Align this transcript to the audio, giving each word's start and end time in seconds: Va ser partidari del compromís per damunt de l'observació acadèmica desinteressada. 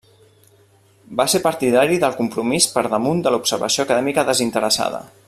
Va 1.19 1.27
ser 1.33 1.41
partidari 1.43 1.99
del 2.05 2.17
compromís 2.23 2.69
per 2.79 2.85
damunt 2.97 3.25
de 3.29 3.35
l'observació 3.37 3.87
acadèmica 3.89 4.29
desinteressada. 4.35 5.05